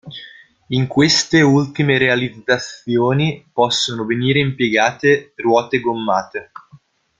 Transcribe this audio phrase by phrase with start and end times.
[0.69, 6.51] In queste ultime realizzazioni possono venire impiegate ruote gommate.